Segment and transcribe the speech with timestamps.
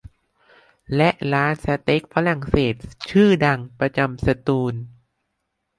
[0.95, 2.75] และร้านสเต็กฝรั่งเศส
[3.09, 4.75] ชื่อดังประจำตูลูส